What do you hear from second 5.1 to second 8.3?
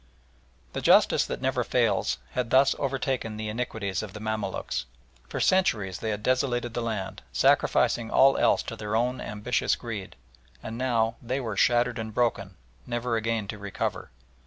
For centuries they had desolated the land, sacrificing